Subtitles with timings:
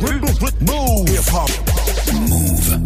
[0.00, 1.08] Move.
[1.10, 1.50] Hip hop.
[2.28, 2.80] Move.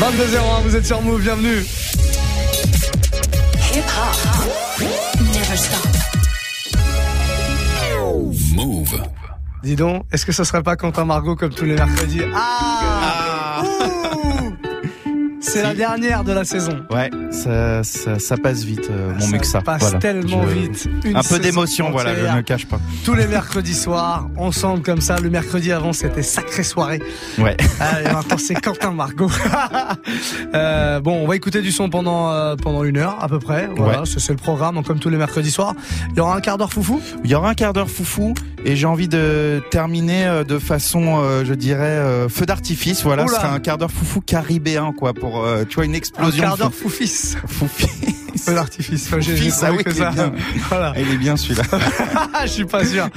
[0.00, 1.58] 22h01, vous êtes sur Move, bienvenue.
[3.74, 4.16] Hip hop.
[5.20, 5.86] Never stop.
[8.54, 9.02] Move.
[9.64, 14.52] Dis donc, est-ce que ce serait pas Quentin Margot comme tous les mercredis Ah, Ouh
[15.40, 16.84] C'est la dernière de la saison.
[16.90, 19.60] Ouais, ça, ça, ça passe vite, euh, mon Ça Muxa.
[19.60, 19.98] passe Voilà.
[19.98, 20.88] tellement Je- vite.
[21.04, 22.80] Une Un peu d'émotion, voilà, je ne le cache pas.
[23.04, 25.18] Tous les mercredis soirs, ensemble comme ça.
[25.20, 27.02] Le mercredi avant, c'était sacrée soirée.
[27.38, 27.56] Ouais.
[27.80, 29.30] Ah, maintenant, c'est Quentin Margot.
[30.54, 33.68] Euh, bon, on va écouter du son pendant euh, pendant une heure à peu près.
[33.76, 34.06] Voilà, Ouais.
[34.06, 35.74] c'est c'est le programme, comme tous les mercredis soirs.
[36.10, 37.00] Il y aura un quart d'heure foufou?
[37.24, 41.54] Il y aura un quart d'heure foufou et j'ai envie de terminer de façon, je
[41.54, 43.02] dirais, feu d'artifice.
[43.02, 43.34] Voilà, Oula.
[43.34, 46.42] ce sera un quart d'heure foufou caribéen, quoi, pour, tu vois, une Un explosion.
[46.42, 47.25] quart d'heure foufis.
[47.34, 48.15] Foupi.
[48.46, 49.06] Feu d'artifice.
[49.06, 50.10] Enfin, j'ai- j'ai Foufis, ah trouvé oui, que il est ça.
[50.10, 50.32] bien.
[50.68, 50.92] Voilà.
[50.98, 51.62] Il est bien celui-là.
[52.44, 53.08] Je suis pas sûr.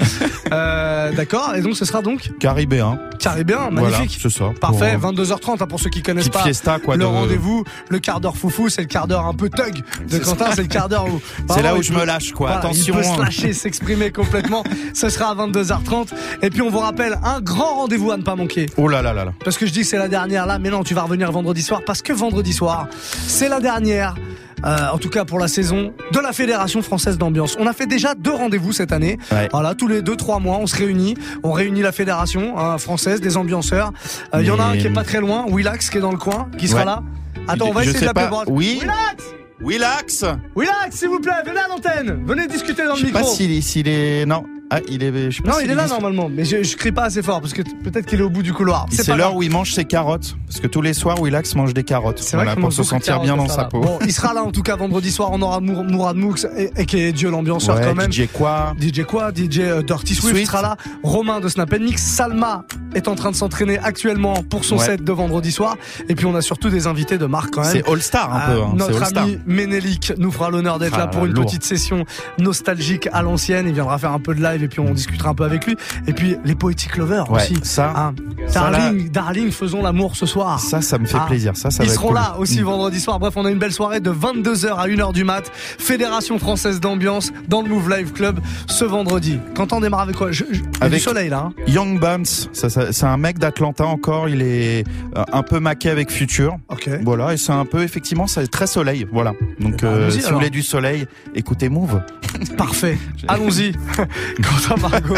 [0.51, 1.55] Euh, D'accord.
[1.55, 2.99] Et donc, ce sera donc Caribéen.
[3.19, 4.19] caribéen, Voilà, magnifique.
[4.21, 4.45] c'est ça.
[4.59, 4.97] Parfait.
[4.99, 6.43] Pour, euh, 22h30 hein, pour ceux qui connaissent Petite pas.
[6.43, 6.95] fiesta, quoi.
[6.95, 9.81] le de- rendez-vous, le quart d'heure foufou, c'est le quart d'heure un peu thug de
[10.09, 11.21] C'est Quentin, c'est le quart d'heure où.
[11.53, 12.47] C'est là où je peut- me lâche, quoi.
[12.47, 12.93] voilà, Attention.
[12.95, 13.23] Il peut se hein.
[13.23, 14.63] lâcher, s'exprimer complètement.
[14.93, 16.09] Ce sera à 22h30.
[16.41, 18.67] Et puis on vous rappelle un grand rendez-vous à ne pas manquer.
[18.77, 19.33] Oh là là là là.
[19.43, 21.61] Parce que je dis que c'est la dernière là, mais non, tu vas revenir vendredi
[21.61, 22.87] soir parce que vendredi soir,
[23.27, 24.15] c'est la dernière.
[24.65, 27.55] Euh, en tout cas pour la saison de la Fédération française d'ambiance.
[27.59, 29.17] On a fait déjà deux rendez-vous cette année.
[29.31, 29.47] Ouais.
[29.51, 33.21] Voilà, tous les deux trois mois, on se réunit, on réunit la fédération hein, française
[33.21, 33.91] des ambianceurs.
[34.33, 36.11] Euh, Il y en a un qui est pas très loin, Willax qui est dans
[36.11, 36.85] le coin, qui sera Ouais.
[36.85, 37.03] là.
[37.47, 38.27] Attends, on va essayer de l'appeler.
[38.47, 38.79] Oui.
[38.81, 39.23] Willax,
[39.61, 43.19] Willax Willax, s'il vous plaît, venez à l'antenne, venez discuter dans le Je sais pas
[43.19, 43.33] micro.
[43.33, 44.43] s'il est, s'il est, non.
[44.71, 46.91] Ah, il est, je sais pas Non, il est là normalement, mais je, je crie
[46.91, 48.85] pas assez fort parce que peut-être qu'il est au bout du couloir.
[48.91, 50.35] C'est l'heure où il mange ses carottes.
[50.47, 52.19] Parce que tous les soirs, Willax mange des carottes.
[52.19, 53.79] C'est vrai Voilà, qu'il pour se sentir bien carottes, dans sa peau.
[53.81, 55.29] Bon, il sera là en tout cas vendredi soir.
[55.31, 58.11] On aura Mour- Mourad Moux et, et qui est Dieu l'ambianceur ouais, quand même.
[58.11, 58.73] DJ quoi?
[58.79, 59.31] DJ quoi?
[59.33, 60.51] DJ euh, Dirty Swift, Swift.
[60.51, 60.77] sera là.
[61.03, 62.03] Romain de Snap Mix.
[62.03, 64.85] Salma est en train de s'entraîner actuellement pour son Ouais.
[64.85, 65.75] set de vendredi soir.
[66.07, 67.71] Et puis on a surtout des invités de marque quand même.
[67.71, 68.61] C'est All Star un Euh, peu.
[68.63, 69.23] hein, notre All Star.
[69.23, 71.45] ami Ménélique nous fera l'honneur d'être Ah là là pour une lourd.
[71.45, 72.05] petite session
[72.39, 73.67] nostalgique à l'ancienne.
[73.67, 75.75] Il viendra faire un peu de live et puis on discutera un peu avec lui.
[76.07, 77.57] Et puis les Poetic Lovers Ouais, aussi.
[77.63, 78.13] ça, Hein.
[78.47, 80.59] ça, là- Darling, Darling, faisons l'amour ce soir.
[80.59, 81.25] ça, ça me fait Ah.
[81.27, 81.55] plaisir.
[81.55, 82.15] Ça, ça Ils va seront cool.
[82.15, 82.65] là aussi Mm.
[82.65, 83.19] vendredi soir.
[83.19, 85.51] Bref, on a une belle soirée de 22h à 1h du mat.
[85.77, 89.39] Fédération française d'ambiance dans le Move Live Club ce vendredi.
[89.55, 90.31] Quand on démarre avec quoi?
[90.31, 90.43] Je-
[90.81, 91.47] Avec- du soleil là.
[91.49, 91.53] hein.
[91.67, 94.29] Young Buns, ça, ça- c'est un mec d'Atlanta encore.
[94.29, 94.85] Il est
[95.15, 96.57] euh, un peu maqué avec Future.
[96.69, 96.89] Ok.
[97.03, 99.07] Voilà, et c'est un peu, effectivement, c'est très soleil.
[99.11, 99.33] Voilà.
[99.59, 102.01] Donc, ben, euh, si vous voulez du soleil, écoutez Move.
[102.57, 102.97] Parfait.
[103.27, 103.71] Allons-y.
[104.41, 105.15] Quentin Margot.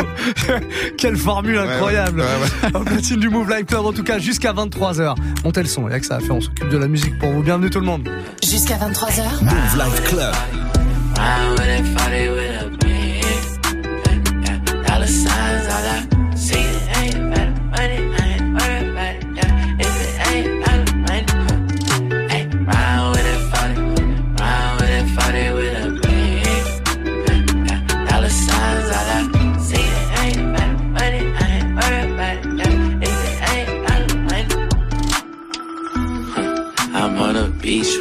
[0.97, 2.23] Quelle formule incroyable.
[2.73, 5.15] En platine du Move Live Club en tout cas jusqu'à 23h.
[5.43, 6.35] Montez le son, il y a que ça à faire.
[6.35, 7.43] On s'occupe de la musique pour vous.
[7.43, 8.09] Bienvenue tout le monde.
[8.43, 9.43] Jusqu'à 23h.
[9.43, 10.33] Move Life Club.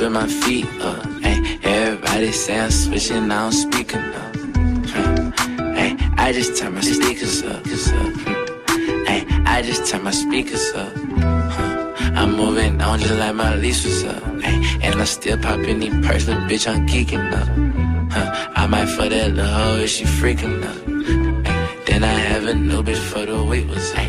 [0.00, 1.04] With my feet up.
[1.20, 4.34] Hey, everybody say I'm switching, I don't speak enough.
[4.34, 5.30] Hmm.
[5.74, 7.62] Hey, I just turn my speakers up.
[7.66, 9.04] Hmm.
[9.04, 10.92] Hey, I just turn my speakers up.
[10.92, 12.16] Hmm.
[12.16, 14.22] I'm moving on just like my lease was up.
[14.40, 17.48] Hey, and I still pop any perks, little bitch, I'm geeking up.
[18.12, 18.52] Huh.
[18.56, 20.80] I might fuck that little hoe if she freaking up.
[21.86, 24.08] Then I have a new bitch for the week was hey,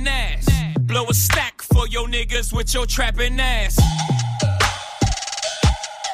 [0.00, 0.78] his rapping ass.
[0.80, 3.76] Blow a stack for your niggas with your trapping ass.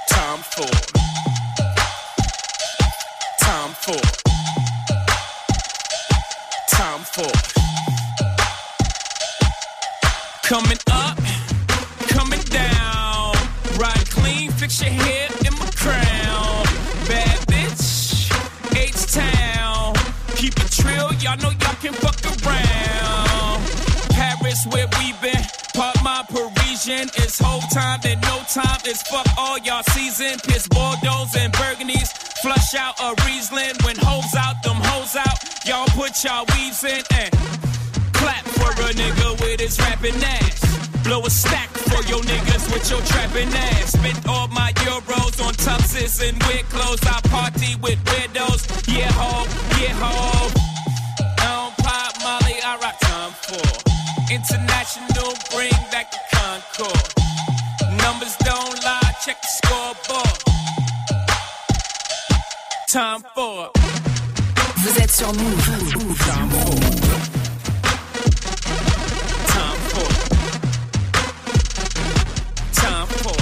[0.09, 0.67] Time for.
[3.41, 4.01] Time for.
[6.71, 7.33] Time for.
[10.43, 11.19] Coming up,
[12.09, 13.35] coming down.
[13.79, 16.65] Ride clean, fix your hair in my crown.
[17.09, 18.31] Bad bitch,
[18.77, 19.95] H Town.
[20.37, 22.16] Keep it trill, y'all know y'all can fuck.
[24.73, 25.43] Where we been.
[25.75, 27.09] Pop my Parisian.
[27.23, 28.81] It's whole time, then no time.
[28.85, 30.39] It's fuck all y'all season.
[30.41, 32.11] Piss Bordeaux and Burgundies.
[32.43, 33.77] Flush out a Riesling.
[33.85, 35.39] When hoes out, them hoes out.
[35.67, 37.31] Y'all put y'all weaves in and
[38.13, 40.61] clap for a nigga with his rapping ass.
[41.05, 43.93] Blow a stack for your niggas with your trapping ass.
[43.93, 47.01] Spent all my euros on tuxes and weird clothes.
[47.05, 48.67] I party with widows.
[48.89, 49.47] Yeah, ho,
[49.81, 50.76] yeah, ho.
[54.57, 57.07] International, bring back the Concord.
[58.01, 60.39] Numbers don't lie, check the scoreboard.
[62.89, 63.71] Time for.
[64.77, 66.17] Vous êtes sur Mouv'.
[66.25, 66.75] Time for.
[69.53, 70.09] Time for.
[72.73, 73.37] Time for.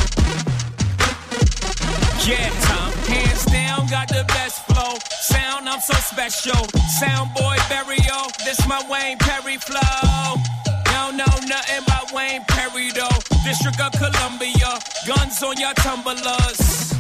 [2.29, 2.93] Yeah, time.
[3.07, 4.99] Hands down, got the best flow.
[5.21, 6.67] Sound, I'm so special.
[6.99, 8.27] Sound boy burial.
[8.45, 10.64] This my Wayne Perry flow.
[10.95, 13.19] Don't know nothing about Wayne Perry though.
[13.43, 14.79] District of Columbia.
[15.07, 16.95] Guns on your tumblers.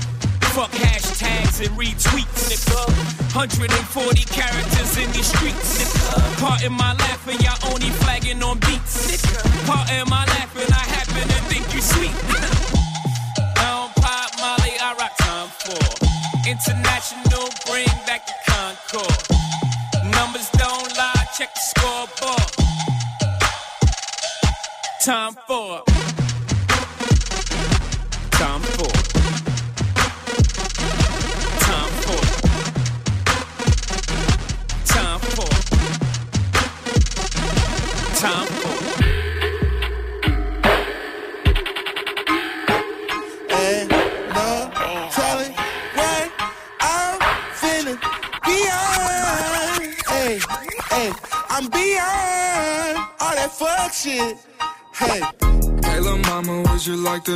[0.51, 2.83] Fuck hashtags and retweets, nigga.
[3.35, 6.41] 140 characters in these streets, nigga.
[6.41, 9.54] Part in my laughing, y'all only flagging on beats, nigga.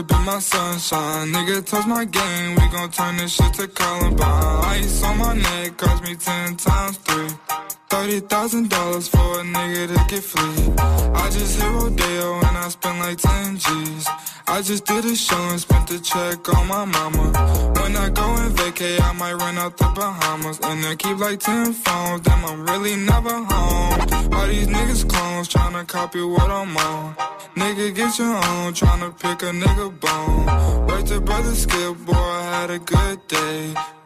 [0.02, 1.32] Be my sunshine?
[1.32, 4.64] Nigga, touch my game, we gon' turn this shit to Columbine.
[4.76, 7.77] Ice on my neck cost me ten times three.
[7.90, 10.74] Thirty thousand dollars for a nigga to get free.
[10.78, 14.06] I just hit Rodeo and I spent like ten G's.
[14.46, 17.24] I just did a show and spent the check on my mama.
[17.80, 20.60] When I go and vacay, I might run out the Bahamas.
[20.62, 24.34] And then keep like ten phones, damn, I'm really never home.
[24.34, 27.14] All these niggas clones tryna copy what I'm on.
[27.56, 30.86] Nigga, get your own, tryna pick a nigga bone.
[30.88, 33.74] Wait till brother skip, boy, I had a good day.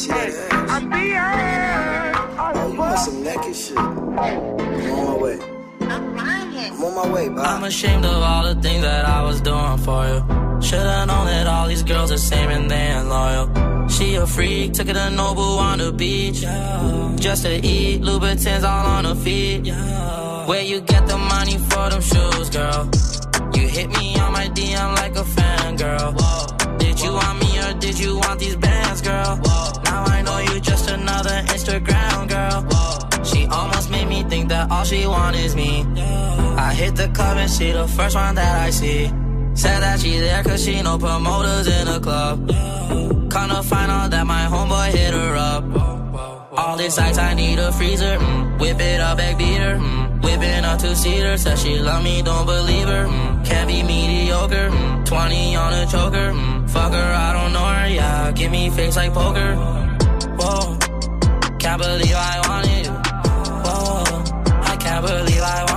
[0.00, 0.70] Son, let me see that ass.
[0.70, 2.56] I'm beyond.
[2.56, 3.76] Oh, you want some naked shit?
[3.76, 5.38] I'm on my way.
[5.80, 7.42] I'm on my way, bye.
[7.42, 10.20] I'm ashamed of all the things that I was doing for you.
[10.62, 13.88] Should've known that all these girls are same and they ain't loyal.
[13.88, 16.40] She a freak, took her to Noble on the beach.
[17.20, 19.66] Just to eat, Louboutins all on her feet.
[20.48, 22.88] Where you get the money for them shoes, girl?
[23.54, 26.12] You hit me on my DM like a fan, girl.
[26.78, 29.36] Did you want me or did you want these bands, girl?
[29.36, 29.79] Now
[31.20, 33.24] another Instagram girl.
[33.24, 35.84] She almost made me think that all she want is me.
[36.56, 39.06] I hit the club and she the first one that I see.
[39.54, 42.48] Said that she there cause she no promoters in the club.
[43.34, 45.64] Kinda find out that my homeboy hit her up.
[46.52, 48.16] All this ice, I need a freezer.
[48.18, 48.60] Mm.
[48.60, 49.76] Whip it up, back beater.
[49.76, 50.22] Mm.
[50.24, 51.36] Whipping a two seater.
[51.38, 53.06] Said she love me, don't believe her.
[53.06, 53.46] Mm.
[53.46, 54.68] Can't be mediocre.
[54.68, 55.06] Mm.
[55.06, 56.32] 20 on a choker.
[56.32, 56.68] Mm.
[56.70, 57.88] Fuck her, I don't know her.
[57.88, 59.80] Yeah, give me face like poker.
[60.40, 60.78] Whoa,
[61.60, 62.92] can't believe I wanted you.
[63.64, 64.02] Whoa,
[64.62, 65.69] I can't believe I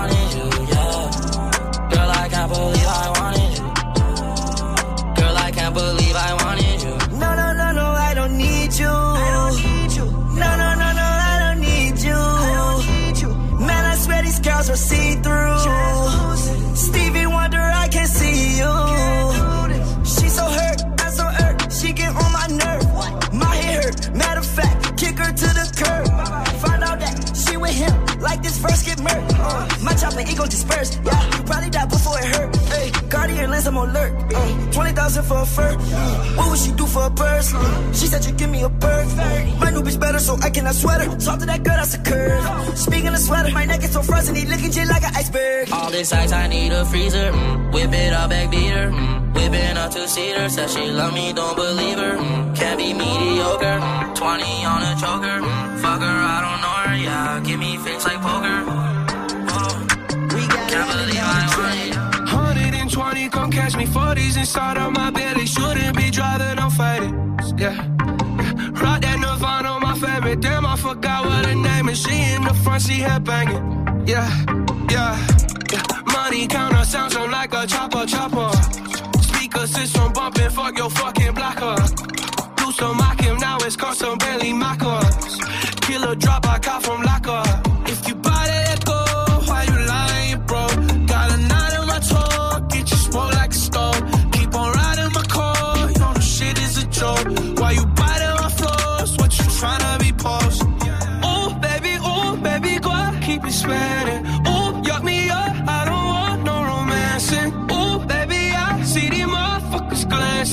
[33.73, 34.13] I'm alert.
[34.31, 35.73] Uh, Twenty thousand for a fur.
[36.37, 37.49] What would she do for a purse?
[37.99, 39.07] She said you give me a bird.
[39.57, 41.17] My new bitch better, so I cannot sweat her.
[41.17, 42.77] Talk to that girl, that's a curve.
[42.77, 45.71] Speaking of sweater, my neck is so frozen, he looking just like an iceberg.
[45.71, 47.31] All this ice, I need a freezer.
[47.31, 47.73] Mm.
[47.73, 48.91] Whip it up, back beater.
[48.91, 49.33] Mm.
[49.33, 50.49] Whipping a two seater.
[50.49, 52.15] Said she love me, don't believe her.
[52.17, 52.55] Mm.
[52.55, 53.79] Can't be mediocre.
[53.81, 54.15] Mm.
[54.15, 55.37] 20 on a choker.
[55.41, 55.79] Mm.
[55.81, 56.95] Fuck her, I don't know her.
[56.95, 58.57] Yeah, give me face like poker.
[59.49, 59.87] Whoa.
[60.69, 62.12] Can't believe I wanted you.
[63.13, 63.85] 120, come catch me.
[63.85, 65.45] 40s inside of my belly.
[65.45, 67.13] Shouldn't be driving, I'm fighting.
[67.57, 67.75] Yeah.
[68.81, 70.41] Rock that Nirvana, on my favorite.
[70.41, 72.01] Damn, I forgot what her name is.
[72.01, 73.63] She in the front, she head banging.
[74.07, 74.27] Yeah,
[74.89, 75.13] yeah,
[75.71, 75.83] yeah.
[76.11, 78.51] Money counter sounds so like a chopper, chopper.
[79.21, 81.75] Speaker system bumping, fuck your fucking blocker.
[82.57, 85.37] Do some mock him, now it's custom Bentley Mockers.
[85.81, 87.62] Killer drop, I caught from locker.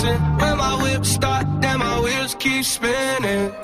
[0.00, 0.22] Glancing.
[0.38, 3.59] When my whip start, then my wheels keep spinning.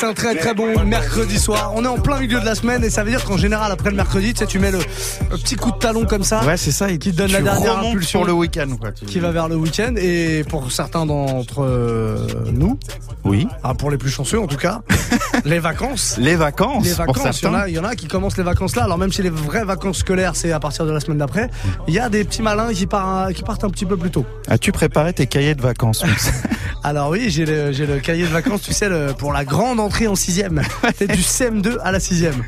[0.00, 1.72] Passe un très très bon mercredi soir.
[1.74, 3.90] On est en plein milieu de la semaine et ça veut dire qu'en général après
[3.90, 6.42] le mercredi, tu sais, tu mets le, le petit coup de talon comme ça.
[6.44, 6.88] Ouais, c'est ça.
[6.90, 8.92] Qui te donne la dernière impulsion sur le week-end, quoi.
[8.92, 12.16] tu- qui va vers le week-end et pour certains d'entre euh,
[12.52, 12.78] nous,
[13.24, 13.46] Oui.
[13.62, 14.80] ah, pour les plus chanceux en tout cas,
[15.44, 16.16] les vacances.
[16.18, 16.84] Les vacances.
[16.84, 18.84] Les vacances, il y, en a, il y en a qui commencent les vacances là.
[18.84, 21.50] Alors même si les vraies vacances scolaires c'est à partir de la semaine d'après,
[21.88, 24.24] il y a des petits malins qui, partent qui partent un petit peu plus tôt.
[24.48, 26.04] As-tu préparé tes cahiers de vacances
[26.82, 29.78] Alors oui, j'ai le, j'ai le cahier de vacances, tu sais, le- pour la grande
[29.80, 30.62] entrée en sixième.
[30.96, 32.42] C'est du CM2 à la sixième.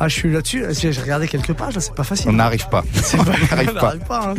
[0.00, 0.64] Ah, je suis là-dessus.
[0.70, 2.30] J'ai regardé quelques pages, là, c'est pas facile.
[2.30, 2.82] On n'arrive pas.
[2.94, 3.82] C'est On pas- n'arrive on pas.
[3.82, 4.34] n'arrive pas.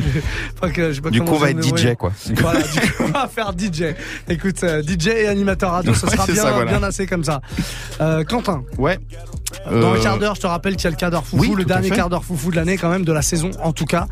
[0.61, 0.69] hein.
[0.71, 2.11] Que- je sais pas Du coup, on va être DJ, quoi.
[2.41, 3.93] Voilà, du coup, on va faire DJ.
[4.27, 6.71] Écoute, euh, DJ et animateur radio, ce Ouais, sera c'est bien, ça, voilà.
[6.71, 7.41] bien assez comme ça.
[8.01, 8.97] Euh, Quentin, Ouais.
[9.69, 11.43] dans Euh, un quart d'heure, je te rappelle qu'il y a le quart d'heure foufou,
[11.43, 13.85] oui, le dernier quart d'heure foufou de l'année quand même, de la saison en tout
[13.85, 14.07] cas.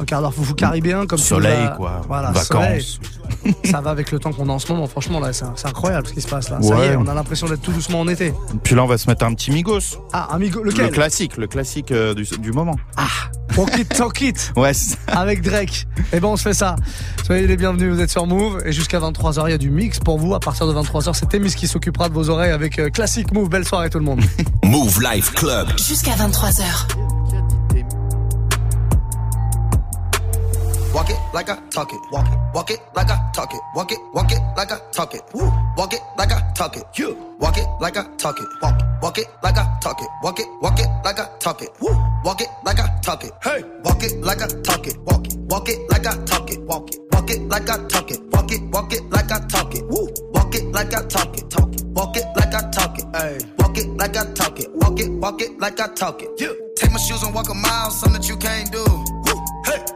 [0.00, 2.02] Un quart d'heure foufou caribéen comme Soleil, quoi.
[2.06, 2.46] Voilà, Vacances.
[2.46, 2.98] soleil.
[3.64, 4.86] ça va avec le temps qu'on a en ce moment.
[4.86, 6.58] Franchement, là, c'est incroyable ce qui se passe là.
[6.62, 6.86] Ça y Ouais.
[6.88, 8.32] est, on a l'impression d'être tout doucement en été.
[8.62, 9.80] Puis là, on va se mettre un petit Migos.
[10.12, 12.76] Ah, amigo, lequel Le classique, le classique euh, du, du moment.
[13.54, 14.52] Talk it, talk it.
[14.56, 14.72] Ouais.
[15.06, 15.86] avec Drake.
[16.12, 16.76] Et ben on se fait ça.
[17.24, 19.98] Soyez les bienvenus, vous êtes sur Move et jusqu'à 23h il y a du mix
[19.98, 20.34] pour vous.
[20.34, 23.48] À partir de 23h, c'est Témis qui s'occupera de vos oreilles avec euh, classique Move.
[23.48, 24.20] Belle soirée tout le monde.
[24.64, 25.68] Move Life Club.
[25.78, 26.62] Jusqu'à 23h.
[30.96, 31.18] Walk it.
[31.34, 32.00] like I talk it.
[32.10, 33.60] Walk it, walk it like I talk it.
[33.74, 35.20] Walk it, walk it like I talk it.
[35.34, 35.52] Woo.
[35.76, 36.84] Walk it like I talk it.
[36.96, 38.46] You walk it like I talk it.
[38.62, 40.08] Walk it, walk it like I talk it.
[40.22, 41.68] Walk it, walk it like I talk it.
[41.82, 41.90] Woo.
[42.24, 43.32] Walk it like I talk it.
[43.44, 44.96] Hey, walk it like I talk it.
[45.02, 46.60] Walk it, walk it like I talk it.
[46.62, 48.20] Walk it, walk it like I talk it.
[48.32, 49.84] Walk it, walk it like I talk it.
[49.90, 50.08] Woo.
[50.32, 51.50] Walk it like I talk it.
[51.50, 51.84] Talk it.
[51.88, 53.04] Walk it like I talk it.
[53.14, 53.38] Hey.
[53.58, 54.72] Walk it like I talk it.
[54.72, 56.30] Walk it, walk it like I talk it.
[56.38, 56.54] Yeah.
[56.74, 58.82] Take my shoes and walk a mile, something that you can't do.
[58.82, 59.44] Woo.
[59.66, 59.95] Hey.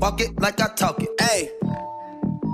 [0.00, 0.40] Walk it.
[0.40, 1.10] Like I talk it.
[1.20, 1.50] Hey.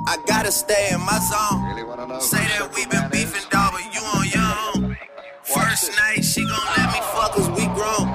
[0.09, 2.21] I gotta stay in my zone.
[2.21, 4.97] Say that we been beefing, dog, but you on your own.
[5.43, 8.09] First night, she gon' let me fuck cause we grown.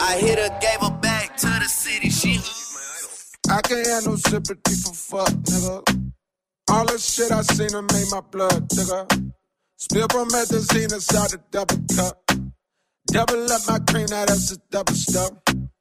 [0.00, 2.10] I hit her, gave her back to the city.
[2.10, 2.38] She
[3.50, 6.12] I can't have no sympathy for fuck, nigga.
[6.70, 9.32] All the shit I seen her made my blood, nigga.
[9.76, 12.30] Spill promethazine inside the double cup.
[13.06, 15.30] Double up my cream, now that's a double stuff.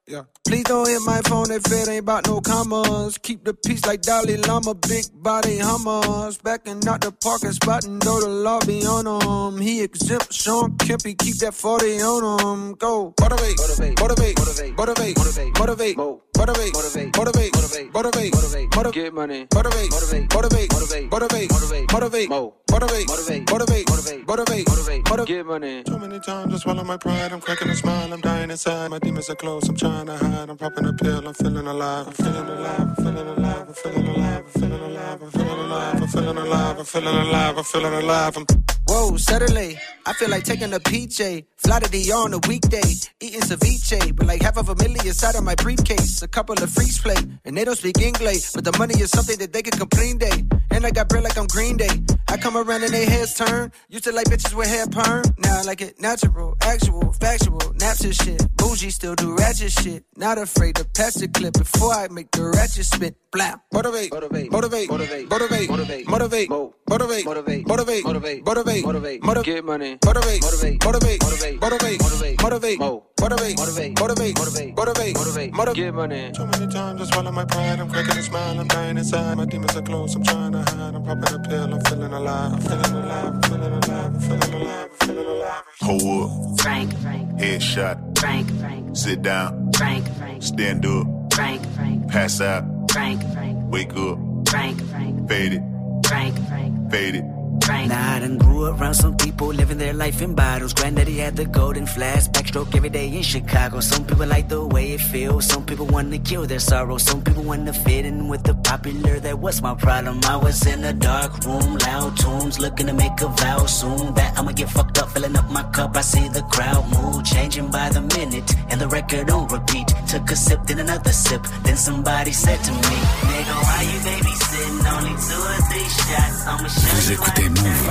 [0.07, 0.23] Yeah.
[0.47, 3.17] Please don't hit my phone if it ain't about no commas.
[3.17, 6.37] Keep the peace like Dalai Lama, big body hummers.
[6.37, 9.59] Backing out the parking spot and know the law be on him.
[9.61, 12.73] He exempt Sean Kempy, keep that 40 on him.
[12.75, 13.13] Go.
[13.19, 15.17] Motivate, motivate, motivate, motivate, motivate,
[15.59, 15.97] motivate, motivate,
[16.37, 19.47] motivate, motivate, motivate, motivate, motivate, motivate, motivate, get money.
[19.53, 22.29] motivate, motivate, motivate, motivate, motivate, motivate, motivate,
[22.71, 25.83] motivate, motivate, motivate, motivate, motivate, motivate, motivate, get money.
[25.83, 27.33] Too many times I swallow my pride.
[27.33, 28.13] I'm cracking a smile.
[28.13, 28.89] I'm dying inside.
[28.89, 29.67] My demons are close.
[29.67, 30.49] I'm trying to hide.
[30.49, 31.27] I'm popping a pill.
[31.27, 32.07] I'm feeling alive.
[32.07, 32.79] I'm feeling alive.
[32.79, 33.67] I'm feeling alive.
[33.67, 34.43] I'm feeling alive.
[34.45, 35.21] I'm feeling alive.
[35.21, 36.01] I'm feeling alive.
[36.01, 36.77] I'm feeling alive.
[36.77, 37.57] I'm feeling alive.
[37.57, 38.37] I'm feeling alive.
[38.37, 38.45] I'm
[38.89, 41.45] Whoa, Saturday, I feel like taking a PJ.
[41.57, 44.15] Fly to DR on a weekday, eating ceviche.
[44.15, 46.21] But like half of a million inside of my briefcase.
[46.21, 48.53] A couple of freeze play, and they don't speak English.
[48.53, 50.45] But the money is something that they can complain day.
[50.71, 51.89] And I got bread like I'm Green Day.
[52.29, 53.71] I come around and they heads turn.
[53.89, 55.23] Used to like bitches with hair perm.
[55.39, 58.41] Now I like it natural, actual, factual, naps and shit.
[58.55, 59.86] Bougie still do ratchet shit.
[60.15, 63.15] Not afraid to pass the clip before I make the ratchet spit.
[63.37, 63.61] Blam.
[63.71, 66.49] motivate, motivate, motivate, motivate, motivate, motivate, motivate,
[66.89, 69.97] motivate, motivate, motivate, motivate, motivate, motivate, motivate, Get money.
[70.03, 72.01] motivate, motivate, motivate, motivate, motivate, motivate,
[72.41, 75.75] motivate, motivate, motivate, motivate, motivate, motivate, motivate, motivate.
[75.75, 76.31] Get money.
[76.33, 77.79] Too many times I swallow my pride.
[77.79, 78.59] I'm cracking a smile.
[78.59, 79.37] I'm dying inside.
[79.37, 80.15] My demons are close.
[80.15, 80.95] I'm trying to hide.
[80.95, 81.73] I'm popping a pill.
[81.75, 82.53] I'm feeling alive.
[82.53, 83.25] I'm feeling alive.
[83.35, 84.05] I'm feeling alive.
[84.05, 84.89] I'm feeling alive.
[84.89, 85.63] I'm feeling alive.
[85.81, 86.59] Hold up.
[86.61, 88.17] Frank, Frank, Headshot.
[88.17, 89.71] Frank, Frank, Sit down.
[89.73, 91.05] Frank, Frank, Stand up.
[91.33, 92.76] Frank, Frank, Pass out.
[92.97, 94.17] Frank, Frank, Wake up.
[94.49, 95.61] Frank, Frank, Fade it.
[96.07, 97.15] Frank, Frank, Fade
[97.57, 97.87] it.
[97.87, 100.73] Nah, I grew around some people living their life in bottles.
[100.73, 103.79] Granddaddy had the golden flask, backstroke every day in Chicago.
[103.79, 105.45] Some people like the way it feels.
[105.45, 106.97] Some people want to kill their sorrow.
[106.97, 109.19] Some people want to fit in with the popular.
[109.19, 110.19] That was my problem.
[110.25, 114.13] I was in a dark room, loud tunes, looking to make a vow soon.
[114.13, 115.95] That I'ma get fucked up, filling up my cup.
[115.95, 119.87] I see the crowd mood changing by the minute, and the record on repeat.
[120.07, 121.43] Took a sip, then another sip.
[121.63, 122.97] Then somebody said to me,
[123.29, 124.56] Nigga, why you babysitting?
[124.57, 126.37] Only two or three shots.
[126.47, 127.83] I'ma show Vous écoutez Mouv'.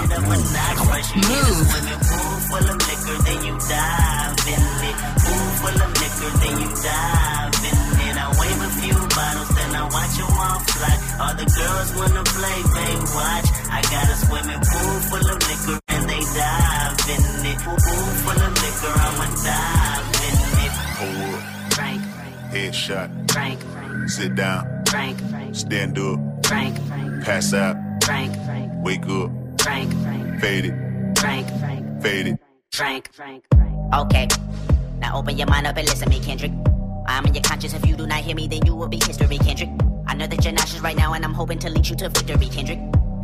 [1.15, 1.59] Mouv'.
[1.71, 4.97] Swimming pool full of liquor, then you dive in it.
[5.23, 8.17] Pool full of liquor, then you dive in it.
[8.19, 10.95] I wave a few bottles, then I watch them all fly.
[11.23, 13.49] All the girls wanna play, they watch.
[13.71, 17.59] I got a swimming pool full of liquor, and they dive in it.
[17.63, 20.73] Pool pool full of liquor, I'ma dive in it.
[20.99, 21.43] Hold up.
[21.75, 22.03] Frank,
[22.51, 23.09] Headshot.
[23.31, 24.67] Frank, Frank, Sit down.
[24.89, 26.19] Frank, Frank, Stand up.
[26.47, 27.77] Frank, Frank, Pass out.
[28.05, 29.33] Frank, Frank, Wake up.
[29.61, 31.19] Frank, Frank, Fade it.
[31.19, 32.41] Frank, Frank, Fade it.
[32.71, 33.95] Frank, Frank, Frank.
[33.95, 34.29] Okay,
[35.01, 36.53] now open your mind up and listen to me, Kendrick.
[37.09, 37.75] I'm in your conscience.
[37.75, 39.71] If you do not hear me, then you will be history, Kendrick.
[40.07, 42.47] I know that you're nauseous right now, and I'm hoping to lead you to victory,
[42.47, 42.79] Kendrick.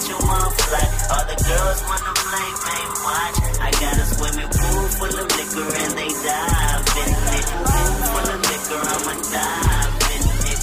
[0.00, 0.80] I watch them all fly.
[1.12, 3.36] All the girls wanna play, man, watch.
[3.60, 7.46] I got a swimming pool full of liquor and they dive in it.
[7.68, 10.60] Pool full of liquor, I'ma dive in it.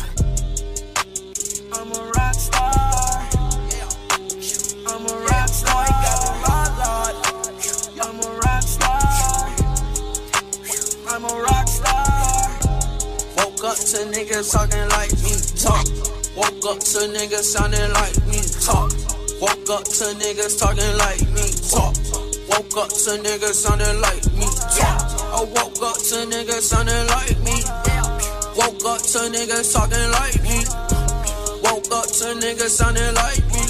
[1.73, 3.29] I'm a rock star.
[4.87, 5.85] I'm a rock star.
[5.85, 7.15] Got the law, Lord.
[8.01, 9.05] I'm a rock star.
[11.09, 12.41] I'm a rock star.
[13.37, 15.85] Woke up to niggas talking like me talk.
[16.35, 19.16] Woke up to niggas sounding like me talk.
[19.39, 21.93] Woke up to niggas talking like me talk.
[22.49, 24.97] Woke up to niggas sounding like me talk.
[25.29, 27.61] I woke up to niggas sounding like me.
[28.57, 30.65] Woke up to niggas talking like me.
[31.61, 33.61] Woke up to niggas sounding like me.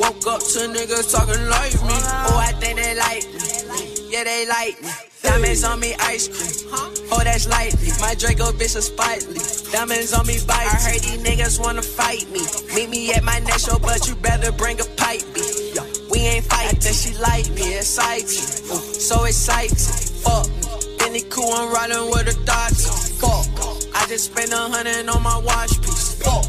[0.00, 1.96] Woke up to niggas talking like me.
[2.26, 4.10] Oh, I think they like me.
[4.10, 5.13] Yeah, they like me.
[5.24, 6.70] Diamonds on me, ice cream.
[7.10, 7.88] Oh, that's lightly.
[8.00, 9.40] My Draco bitch is spitely.
[9.72, 10.68] Diamonds on me, bite.
[10.68, 12.40] I heard these niggas wanna fight me.
[12.74, 15.22] Meet me at my next show, but you better bring a pipe.
[16.10, 16.78] We ain't fighting.
[16.78, 18.70] That she like me, excites me.
[18.70, 19.76] Uh, so exciting.
[20.22, 20.96] Fuck me.
[20.98, 23.18] Benny cool, I'm riding with the thoughts.
[23.20, 23.46] Fuck.
[23.94, 26.20] I just spent a hundred on my watch piece.
[26.22, 26.44] Fuck.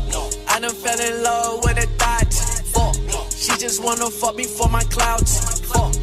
[0.49, 2.61] I done fell in love with the dots.
[2.71, 2.95] Fuck.
[3.31, 5.61] She just wanna fuck me for my clouds.
[5.61, 5.93] Fuck.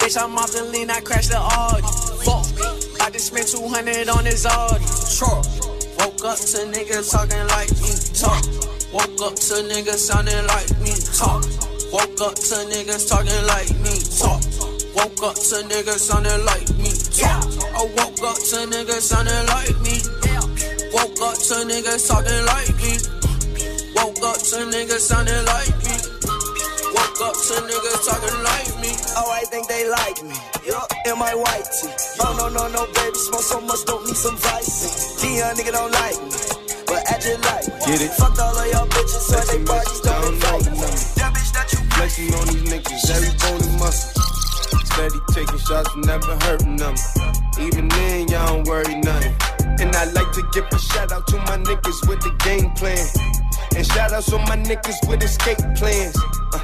[0.00, 2.05] Bitch, I'm off the lean, I crashed the Audi.
[3.06, 4.82] I just spent 200 on this Audi.
[5.06, 5.38] Sure.
[6.02, 8.42] Woke up to niggas talking like me talk.
[8.90, 11.46] Woke up to niggas sounding like me talk.
[11.94, 14.42] Woke up to niggas talking like me talk.
[14.98, 17.46] Woke up to niggas sounding like me talk.
[17.78, 20.02] I woke up to niggas sounding like me.
[20.90, 22.90] Woke up to niggas talking like me.
[23.94, 25.94] Woke up to niggas sounding like me.
[26.90, 28.75] Woke up to niggas talking like me.
[29.18, 30.36] Oh, I think they like me.
[30.68, 31.88] Yup, in my white tee.
[32.20, 33.16] Oh, no, no, no, baby.
[33.16, 35.16] Smoke so much, don't need some vice.
[35.22, 36.36] Dion nigga don't like me.
[36.84, 37.80] But I just like me.
[37.88, 38.12] Get it?
[38.12, 40.84] Fucked all of y'all bitches, so they parties don't invite me.
[41.16, 44.20] That bitch that you Flexing on these niggas, every bone and muscle.
[44.84, 46.94] Steady taking shots, never hurting them.
[47.58, 49.32] Even then, y'all don't worry nothing.
[49.80, 53.00] And I like to give a shout out to my niggas with the game plan.
[53.76, 56.16] And shout outs to my niggas with escape plans.
[56.52, 56.60] Uh,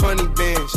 [0.00, 0.76] 20 bands,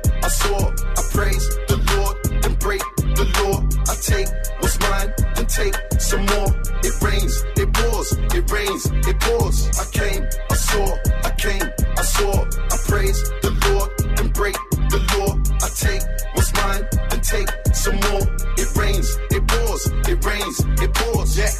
[0.31, 0.71] saw.
[0.99, 2.81] I praise the Lord, then break
[3.19, 3.57] the law.
[3.91, 4.29] I take
[4.61, 6.49] what's mine, then take some more.
[6.83, 9.57] It rains, it pours, it rains, it pours.
[9.79, 10.87] I came, I saw,
[11.27, 11.67] I came,
[11.97, 12.33] I saw.
[12.73, 14.55] I praise the Lord, then break
[14.93, 15.31] the law.
[15.65, 16.03] I take
[16.35, 18.23] what's mine, then take some more.
[18.57, 21.37] It rains, it pours, it rains, it pours.
[21.37, 21.51] Yeah,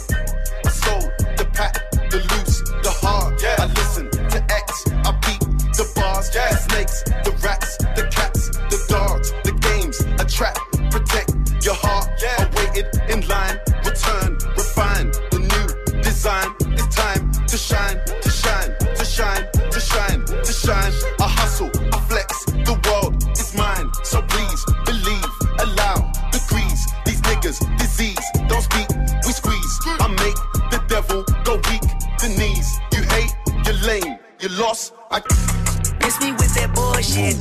[34.61, 34.93] lost.
[35.09, 35.19] I
[36.05, 37.35] Miss me with that bullshit.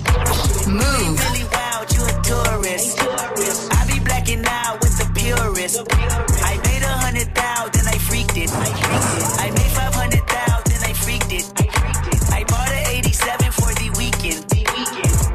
[0.64, 1.16] Move.
[1.20, 2.96] Really wild, you a tourist.
[3.76, 5.84] I be blacking out with the purist.
[6.48, 8.48] I made a hundred thousand, then I freaked it.
[9.44, 11.44] I made five hundred thousand, then I freaked it.
[12.32, 14.40] I bought an 87 for the weekend.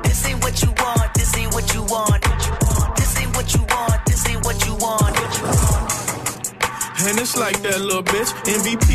[0.05, 2.21] This ain't what you want, this ain't what you want.
[2.97, 5.13] This ain't what you want, this ain't what you want.
[7.05, 8.33] And it's like that little bitch.
[8.49, 8.94] MVP,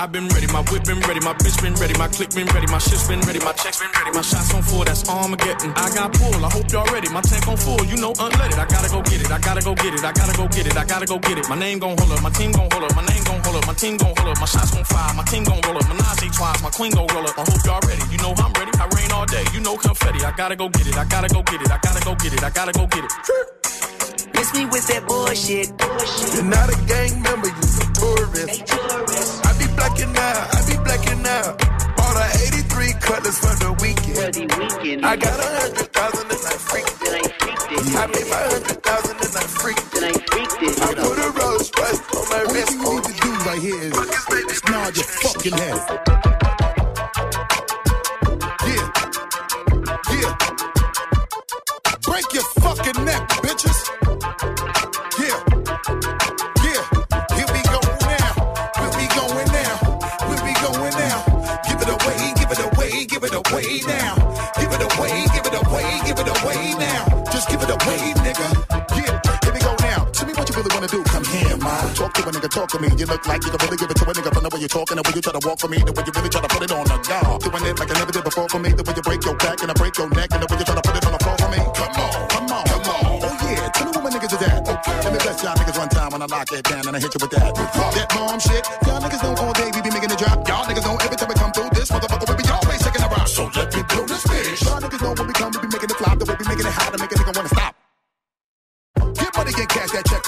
[0.00, 2.64] I've been ready, my whip been ready, my bitch been ready, my click been ready,
[2.72, 5.76] my shit's been ready, my checks been ready, my shots on full, that's Armageddon.
[5.76, 8.56] I got pull, I hope y'all ready, my tank on full, you know unleaded.
[8.56, 10.72] I gotta go get it, I gotta go get it, I gotta go get it,
[10.72, 11.44] I gotta go get it.
[11.52, 13.66] My name gon' hold up, my team gon' hold up, my name gon' hold up,
[13.68, 15.92] my team gon' hold up, my shots gon' fire, my team gon' roll up, my
[15.92, 17.36] Menage twice, my queen gon' roll up.
[17.36, 20.24] I hope y'all ready, you know I'm ready, I rain all day, you know confetti.
[20.24, 22.40] I gotta go get it, I gotta go get it, I gotta go get it,
[22.40, 23.12] I gotta go get it.
[24.32, 25.68] Miss me with that bullshit.
[26.32, 29.09] You're not a gang member, you're a tourist.
[29.82, 31.58] I be blacking out, I be blacking out.
[31.96, 35.04] Bought a 83 cutlass for the weekend.
[35.04, 37.32] I got a hundred thousand and I freaked it.
[37.96, 40.04] I made my hundred thousand and I freaked it.
[40.82, 42.68] I put a rose Royce on my Only wrist.
[42.68, 43.92] thing you need to do right here
[44.50, 45.80] is nod your fucking head.
[48.68, 48.84] Yeah.
[50.12, 50.32] Yeah.
[52.02, 54.09] Break your fucking neck, bitches.
[70.80, 71.02] Wanna do.
[71.04, 71.94] Come here, man.
[71.94, 72.88] Talk to a nigga, talk to me.
[72.96, 74.72] You look like you can really give it to a nigga from the way you're
[74.72, 76.48] talking, the way you try to walk for me, the way you really try to
[76.48, 77.40] put it on the guard.
[77.44, 79.60] Doing it like I never did before for me, the way you break your back
[79.60, 81.20] and I break your neck, and the way you try to put it on the
[81.20, 81.60] floor for me.
[81.76, 83.04] Come on, come on, come on.
[83.20, 84.64] Oh yeah, tell me what my niggas is at.
[84.64, 84.96] Okay.
[85.04, 87.12] Let me bless y'all niggas one time when I lock it down and I hit
[87.12, 87.52] you with that.
[87.52, 88.64] That bomb shit.
[88.88, 90.48] Y'all niggas know all day we be making it drop.
[90.48, 90.86] Y'all niggas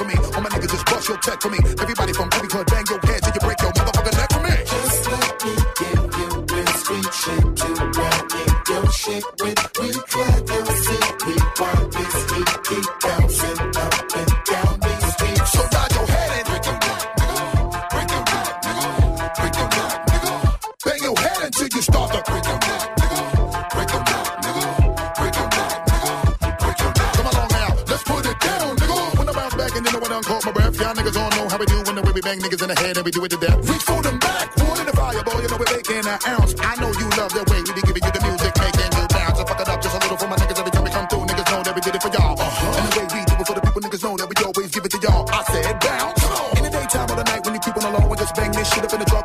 [0.03, 0.17] for me.
[0.35, 1.59] All my niggas just bust your check for me.
[1.59, 4.55] Everybody from every club bang your head till you break your motherfucking neck for me.
[4.73, 7.69] Just let me give you real sweet shit to
[8.41, 9.61] in your shit with.
[9.79, 9.89] We
[10.53, 11.92] your shit, we want
[32.23, 33.59] bang niggas in the head and we do it to death.
[33.69, 35.43] Reach for them back, wood in the fire, boy.
[35.43, 36.55] You know we're making an ounce.
[36.63, 39.37] I know you love the way we be giving you the music, making you bounce.
[39.39, 41.27] So fuck it up just a little for my niggas every time we come through.
[41.27, 42.39] Niggas know that we did it for y'all.
[42.39, 42.79] Uh-huh.
[42.79, 44.85] And the way we do it for the people, niggas know that we always give
[44.87, 45.27] it to y'all.
[45.35, 46.23] I said bounce.
[46.57, 48.71] In the daytime or the night when you keep on alone, we just bang this
[48.71, 49.22] shit up in the truck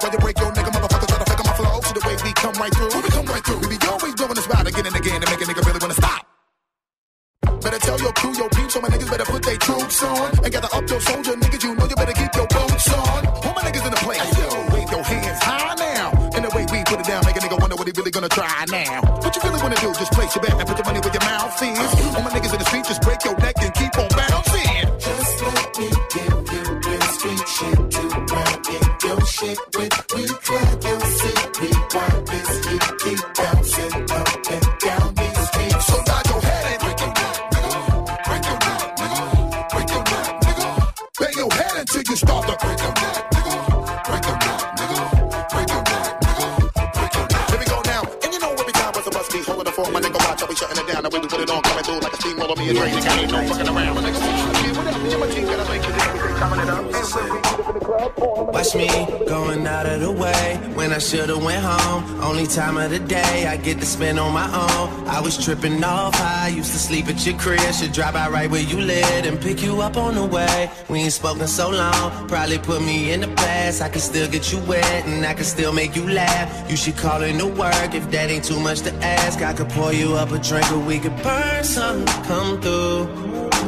[58.57, 58.87] Watch me
[59.27, 62.19] going out of the way when I should've went home.
[62.21, 65.07] Only time of the day I get to spend on my own.
[65.07, 67.59] I was tripping off high, used to sleep at your crib.
[67.75, 70.71] Should drop out right where you live and pick you up on the way.
[70.89, 73.83] We ain't spoken so long, probably put me in the past.
[73.83, 76.49] I can still get you wet and I can still make you laugh.
[76.67, 79.39] You should call in to work if that ain't too much to ask.
[79.39, 82.07] I could pour you up a drink or we could burn something.
[82.23, 83.05] Come through,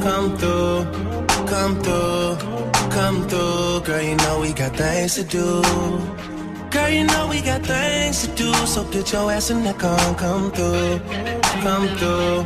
[0.02, 0.86] come through,
[1.45, 2.59] come through,
[2.89, 3.82] come through.
[3.82, 5.62] Girl, you know we got things to do.
[6.69, 10.15] Girl, you know we got things to do, so get your ass in the car
[10.15, 10.99] come through,
[11.65, 12.45] come through,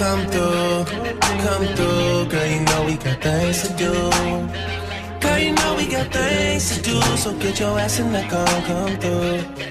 [0.00, 0.84] come through,
[1.44, 2.26] come through.
[2.32, 3.92] Girl, you know we got things to do.
[5.20, 8.46] Girl, you know we got things to do, so get your ass in the car
[8.68, 9.68] come through.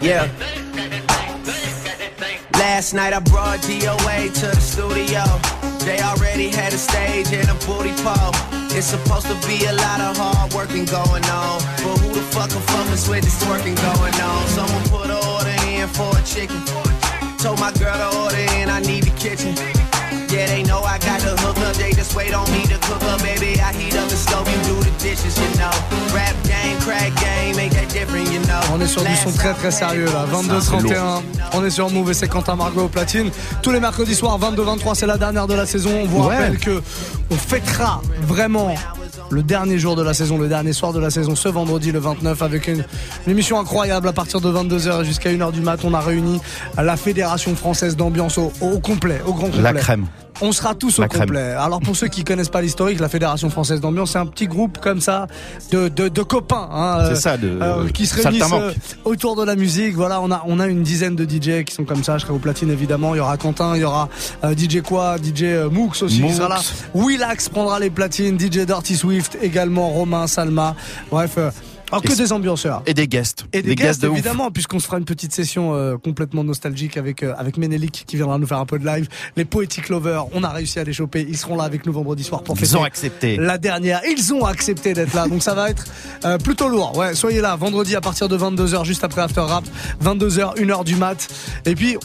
[0.00, 0.55] Yeah.
[2.86, 5.24] Last night I brought DOA to the studio.
[5.84, 8.30] They already had a stage and a booty pole.
[8.70, 11.58] It's supposed to be a lot of hard working going on.
[11.82, 14.46] But who the fuck can fuck us with this twerking going on?
[14.46, 16.62] Someone put an order in for a chicken.
[17.38, 19.75] Told my girl to order in, I need the kitchen.
[20.36, 23.02] Yeah, they know I got the hook up, they just wait on me to cook
[23.04, 23.58] up, baby.
[23.58, 25.72] I heat up the stove, you do the dishes, you know.
[26.14, 28.60] Rap game, crack game, ain't that different, you know.
[28.74, 30.26] On est sur du son très très sérieux là.
[30.30, 31.22] 22-31,
[31.54, 33.30] on est sur Move et c'est Quentin Margot au platine.
[33.62, 35.90] Tous les mercredis soirs, 22-23, c'est la dernière de la saison.
[36.02, 36.36] On vous Ouais.
[36.36, 36.82] rappelle que
[37.30, 38.74] on fêtera vraiment
[39.30, 41.98] le dernier jour de la saison, le dernier soir de la saison, ce vendredi le
[41.98, 42.84] 29, avec une,
[43.26, 45.80] une émission incroyable à partir de 22h jusqu'à 1h du mat.
[45.84, 46.40] On a réuni
[46.76, 49.62] la Fédération française d'ambiance au, au complet, au grand complet.
[49.62, 50.06] La crème.
[50.42, 51.22] On sera tous au crème.
[51.22, 51.52] complet.
[51.52, 54.76] Alors pour ceux qui connaissent pas l'historique, la Fédération française d'ambiance, c'est un petit groupe
[54.82, 55.28] comme ça
[55.72, 58.72] de, de, de copains hein, C'est euh, ça, de- euh, qui se réunissent euh,
[59.06, 59.94] autour de la musique.
[59.94, 62.18] Voilà, on a on a une dizaine de DJ qui sont comme ça.
[62.18, 63.14] Je serai au platine évidemment.
[63.14, 64.10] Il y aura Quentin, il y aura
[64.44, 66.34] euh, DJ quoi, DJ euh, Mooks aussi qui Mooks.
[66.34, 66.60] sera là.
[66.92, 70.76] Willax prendra les platines, DJ Dirty Swift également, Romain, Salma.
[71.10, 71.34] Bref.
[71.38, 71.50] euh,
[71.90, 72.82] alors que Et- des ambianceurs.
[72.86, 73.44] Et des guests.
[73.52, 77.22] Et des, guests, de évidemment, puisqu'on se fera une petite session euh, complètement nostalgique avec
[77.22, 79.06] euh, avec Ménélique qui viendra nous faire un peu de live.
[79.36, 81.24] Les Poetic Lovers, on a réussi à les choper.
[81.28, 83.36] Ils seront là avec nous vendredi soir pour Ils ont accepté.
[83.36, 84.00] la dernière.
[84.10, 85.84] Ils ont accepté d'être là, donc ça va être
[86.24, 86.96] euh, plutôt lourd.
[86.96, 89.64] Ouais, soyez là vendredi à partir de 22h, juste après After Rap,
[90.02, 91.28] 22h, 1h du mat.
[91.64, 91.96] Et puis.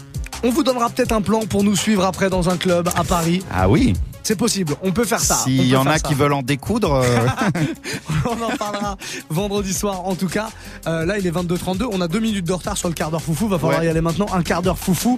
[0.44, 3.44] On vous donnera peut-être un plan pour nous suivre après dans un club à Paris.
[3.54, 3.94] Ah oui.
[4.24, 5.36] C'est possible, on peut faire ça.
[5.36, 6.08] S'il y en a ça.
[6.08, 7.04] qui veulent en découdre, euh,
[8.26, 8.96] On en parlera
[9.30, 10.50] vendredi soir en tout cas.
[10.88, 13.22] Euh, là il est 22h32, on a deux minutes de retard sur le quart d'heure
[13.22, 13.86] foufou, va falloir Ouais.
[13.88, 14.28] y aller maintenant.
[14.34, 15.18] Un quart d'heure foufou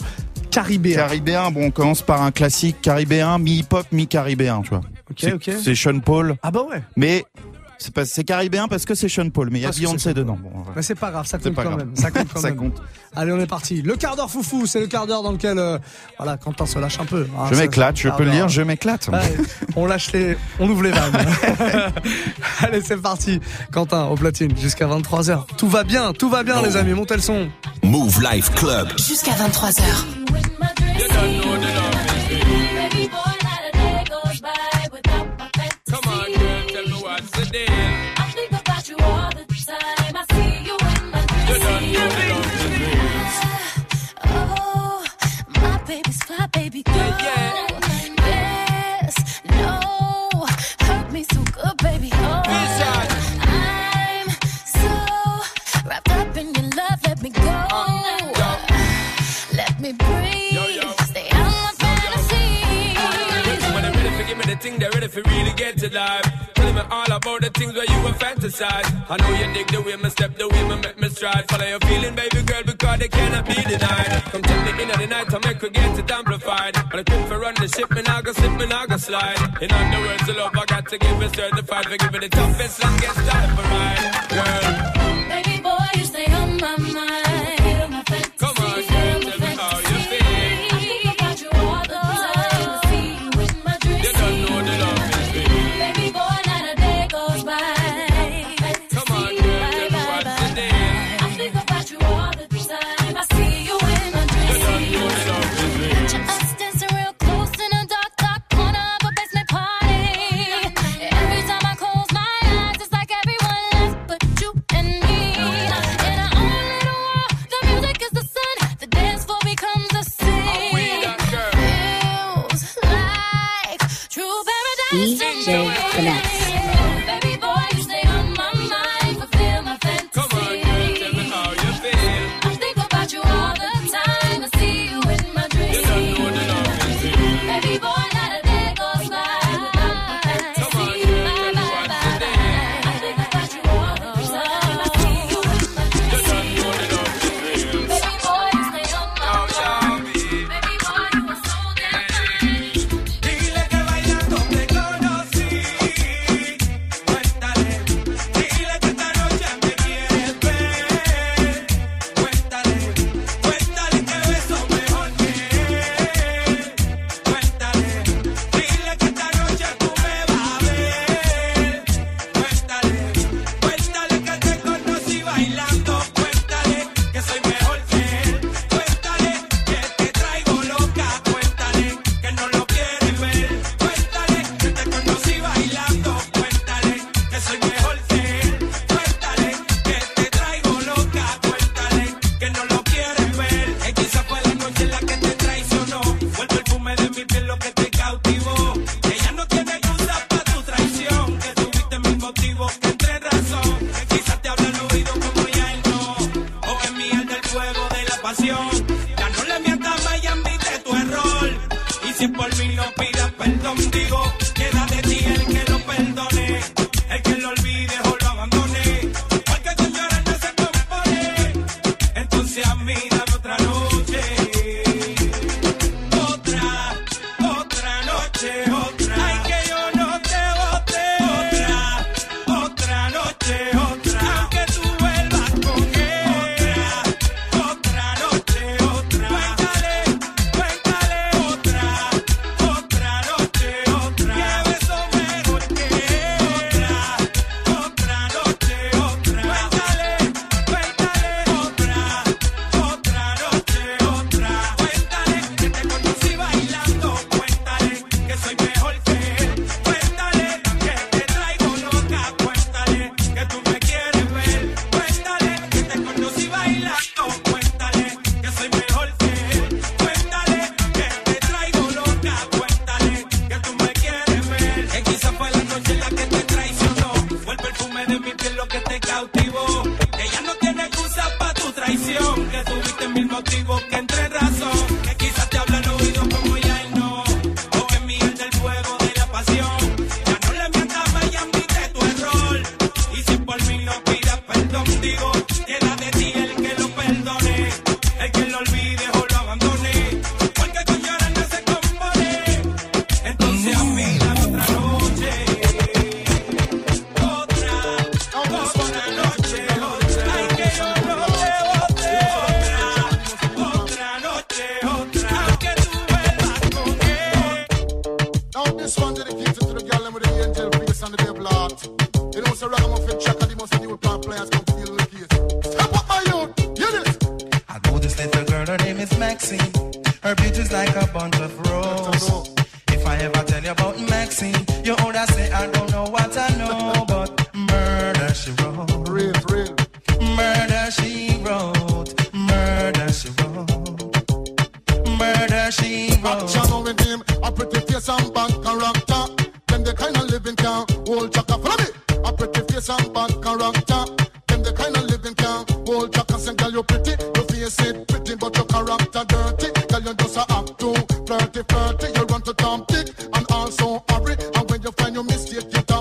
[0.52, 0.96] caribéen.
[0.96, 4.82] caribéen, bon, on commence par un classique caribéen, mi-hip-hop, mi-caribéen, tu vois.
[5.10, 5.52] Ok, ok.
[5.64, 6.36] C'est Sean Paul.
[6.44, 6.82] Ah bah ouais.
[6.96, 7.26] Mais
[7.84, 10.38] c'est pas, c'est caribéen parce que c'est Sean Paul, mais il y a Beyoncé dedans.
[10.42, 11.78] Bon, Mais c'est pas grave, ça compte quand grave.
[11.78, 11.96] même.
[11.96, 12.58] Ça compte quand Ça même.
[12.58, 12.82] compte.
[13.16, 13.82] Allez, on est parti.
[13.82, 15.78] Le quart d'heure foufou, c'est le quart d'heure dans lequel, euh,
[16.18, 17.28] voilà, Quentin se lâche un peu.
[17.38, 17.46] hein.
[17.52, 19.08] Je m'éclate, je peux le dire, je m'éclate.
[19.10, 19.20] Ouais,
[19.76, 21.12] on lâche les, on ouvre les vannes.
[22.62, 23.40] Allez, c'est parti.
[23.72, 25.46] Quentin, au platine, jusqu'à 23h.
[25.58, 26.94] Tout va bien, tout va bien, les amis.
[26.94, 27.50] Montez le son.
[27.84, 28.88] Move Life Club.
[28.98, 29.84] Jusqu'à 23h.
[37.56, 40.16] I think about you all the time.
[40.16, 42.10] I see you in my dreams.
[44.26, 45.06] Oh,
[45.62, 46.48] my baby's fly,
[67.24, 68.88] about the things where you were fantasize.
[69.10, 71.48] I know you dig the way me step, the way me make me stride.
[71.50, 74.12] Follow your feeling, baby girl, because they cannot be denied.
[74.32, 76.76] Come tell me in the night, I make her get it amplified.
[76.92, 79.40] When I quit for run the ship, me now go slip, me now go slide.
[79.62, 82.84] In other words, the love I got to give is certified for giving the toughest,
[82.84, 84.33] longest time for ride.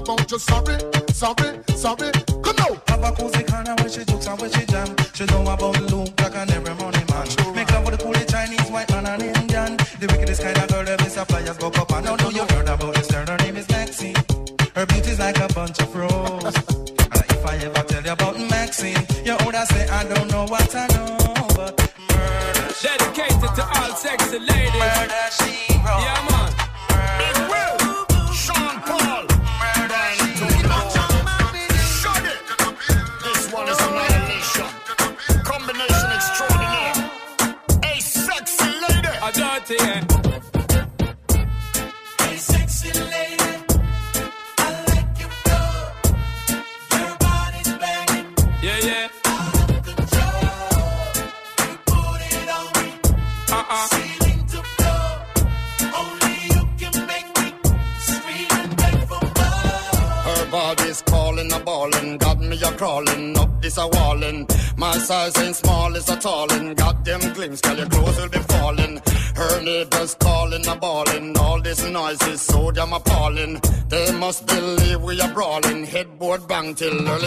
[0.02, 0.78] about your sorry,
[1.12, 2.31] sorry, sorry.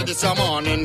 [0.06, 0.85] this morning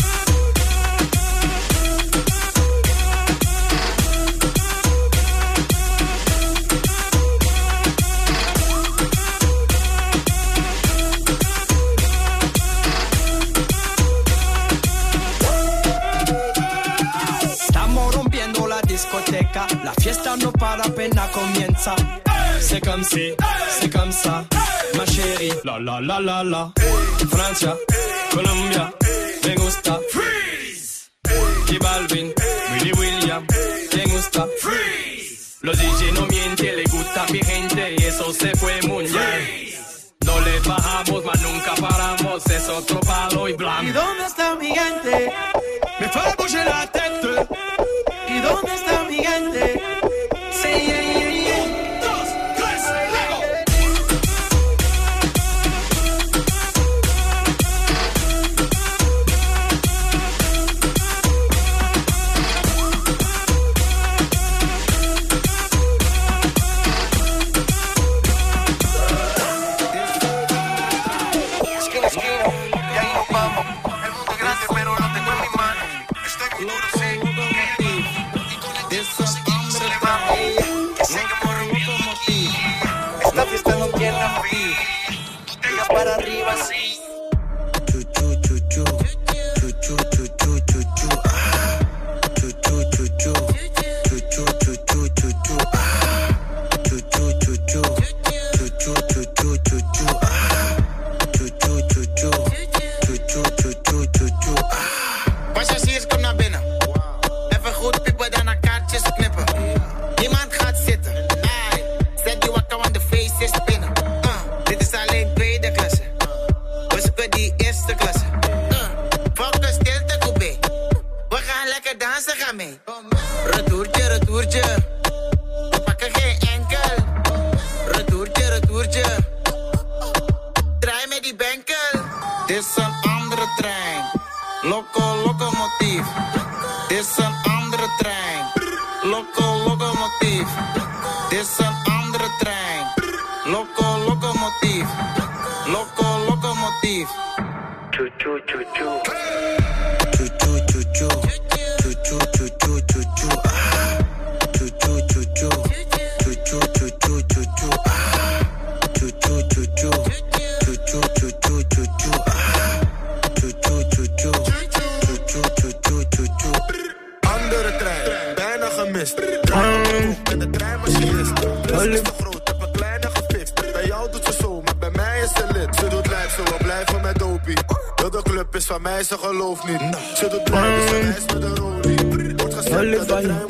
[20.71, 21.95] pas la peine à combien de ça
[22.59, 23.33] C'est comme si,
[23.79, 24.45] c'est comme ça
[24.97, 26.71] Ma chérie, la la la la la.
[27.29, 27.75] Francia,
[28.31, 28.91] Colombia,
[29.45, 29.99] me gusta.
[30.11, 31.09] Freeze
[31.67, 32.27] Que Balvin,
[32.71, 33.43] Willy William,
[33.95, 34.47] me gusta.
[34.61, 39.71] Freeze Los DJ no mienten, le gusta mi gente Y eso se fue muy bien.
[40.25, 43.89] No le bajamos, mas nunca paramos, es otro palo y blanco.
[43.89, 45.33] ¿Y dónde está mi gente?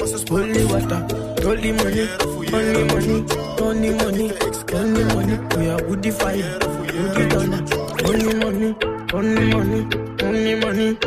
[0.01, 1.05] Met de fire, trein, maar ze spoort only water,
[1.45, 2.09] only money,
[2.53, 3.23] only money,
[3.61, 4.31] only money,
[4.73, 5.37] only money.
[5.57, 7.61] We are with the fire, with the thunder.
[8.05, 8.75] Only money,
[9.13, 9.87] only money,
[10.23, 10.97] only money.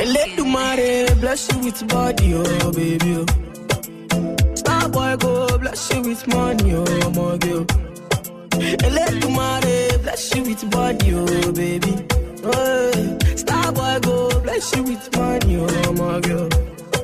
[0.00, 3.16] And let the money bless you with body, oh baby.
[3.18, 3.26] Oh.
[4.54, 7.66] Star boy go bless you with money, oh my girl.
[8.60, 11.94] And let the money bless you with body, oh baby.
[12.44, 13.18] Oh,
[13.68, 16.48] star boy go bless you with money, oh my girl.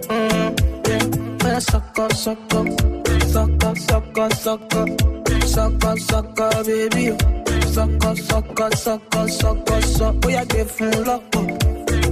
[0.09, 2.67] Mm, yeah, yeah, suck up, suck up,
[3.23, 4.89] suck up, suck up, suck up,
[5.45, 7.17] suck up, suck up, baby.
[7.73, 10.25] Suck up, suck up, suck up, suck up, suck up.
[10.25, 11.51] Oh, yeah, give him lock up,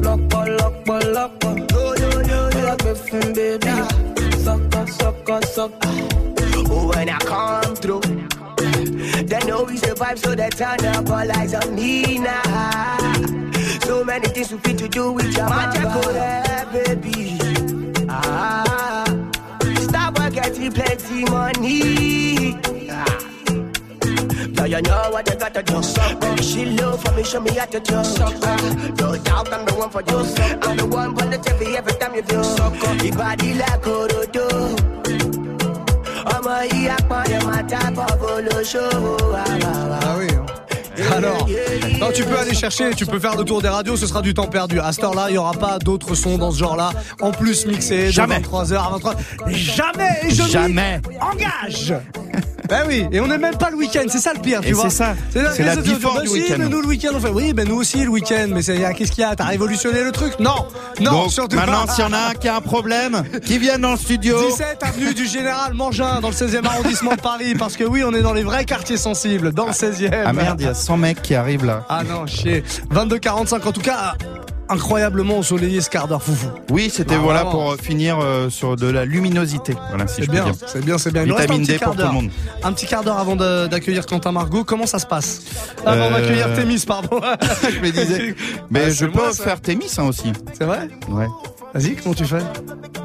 [0.05, 1.71] lock up, lock up, lock up.
[1.71, 3.73] Yo, yo, yo, yeah, give him, baby.
[4.39, 6.13] Suck up, suck up, suck up.
[6.75, 11.55] Oh, when I come through, they know we survive, so they turn up all eyes
[11.55, 13.42] on me now.
[13.85, 17.39] So many things we fit to do with your magical hair, baby.
[18.09, 19.05] Ah,
[19.87, 22.59] stop getting plenty money.
[22.91, 23.19] Ah.
[24.57, 25.83] Now you know what you gotta do.
[26.43, 27.95] She love for me, show me how to do.
[29.01, 30.19] No doubt I'm the one for you.
[30.63, 32.37] I'm the one for the TV every time you do.
[33.05, 34.49] Your body like Orodo.
[36.35, 39.15] ọmọ yìí apọ̀lẹ̀ máa tábọ̀ bolóṣòwò
[40.07, 40.29] Ah oui.
[40.35, 40.52] hein.
[41.13, 41.49] Alors,
[42.01, 44.35] non, tu peux aller chercher, tu peux faire le tour des radios, ce sera du
[44.35, 44.81] temps perdu.
[44.81, 46.91] À cette heure-là, il n'y aura pas d'autres sons dans ce genre-là.
[47.21, 48.41] En plus, mixé de Jamais.
[48.41, 49.17] 23h à 23h.
[49.55, 51.01] Jamais et je Jamais.
[51.21, 51.95] engage
[52.69, 54.73] Ben oui, et on n'est même pas le week-end, c'est ça le pire, tu Et
[54.73, 54.85] vois.
[54.85, 55.15] c'est ça.
[55.31, 56.55] C'est la before bah du si, week-end.
[56.59, 59.13] mais nous le week-end, on fait, oui, ben nous aussi le week-end, mais c'est- qu'est-ce
[59.13, 59.35] qu'il y a?
[59.37, 60.39] T'as révolutionné le truc?
[60.39, 60.55] Non,
[61.01, 61.93] non, Donc, surtout maintenant, pas.
[61.93, 64.37] s'il y en a un qui a un problème, qui vient dans le studio.
[64.49, 68.13] 17 avenue du Général Mangin dans le 16e arrondissement de Paris parce que oui on
[68.15, 70.97] est dans les vrais quartiers sensibles dans le 16e Ah merde, il y a 100
[70.97, 71.85] mecs qui arrivent là.
[71.89, 74.15] ah non chier 22-45 en tout cas
[74.73, 78.77] incroyablement ensoleillé ce quart d'heure foufou Oui, c'était Ah, voilà pour euh, finir euh, sur
[78.77, 79.75] de la luminosité.
[79.91, 80.55] Voilà, si c'est je peux bien, dire.
[80.67, 81.25] c'est bien, c'est bien.
[81.25, 82.13] Vitamine D pour tout le d'heure.
[82.13, 82.31] monde.
[82.63, 84.65] Un petit quart d'heure avant d'accueillir Quentin Margot.
[84.65, 85.43] Comment ça se passe?
[85.87, 87.21] Avant Euh, d'accueillir Témis, pardon.
[87.71, 88.35] je me disais.
[88.71, 90.33] Mais Ah, je peux moi, faire Témis hein, aussi.
[90.53, 90.89] C'est vrai?
[91.09, 91.27] Ouais.
[91.75, 92.43] Vas-y, comment tu fais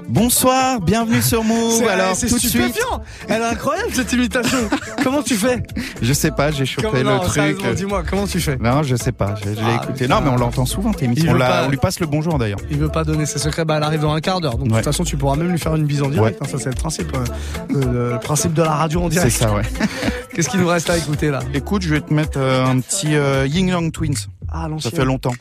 [0.10, 1.84] Bonsoir, bienvenue sur Move.
[1.90, 2.80] Alors c'est tout de suite.
[3.28, 4.58] Elle est incroyable cette imitation.
[5.04, 5.64] comment tu fais
[6.02, 7.58] je sais pas, j'ai chopé le non, truc.
[7.76, 10.08] Dis-moi, comment tu fais Non, je sais pas, je, je l'ai Ah, écouté.
[10.08, 10.92] Non, mais on l'entend souvent.
[11.02, 12.60] Il On, pas- lui passe le bonjour d'ailleurs.
[12.70, 14.58] Il veut pas donner ses secrets, bah elle arrive dans un quart d'heure.
[14.58, 16.40] Donc de toute façon, tu pourras même lui faire une bise en direct.
[16.42, 19.32] hein, ça, c'est le principe, euh, le, principe de la radio en direct.
[19.32, 19.64] C'est ça, ouais.
[20.34, 21.40] Qu'est-ce qu'il nous reste à écouter là?
[21.54, 24.28] Écoute, je vais te mettre euh, un petit euh, Ying Yang Twins.
[24.52, 25.34] Ah, Ça fait longtemps.